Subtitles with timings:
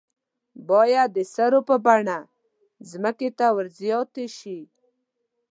[0.69, 2.19] باید د سرو په بڼه
[2.89, 4.59] ځمکې ته ور زیاتې شي.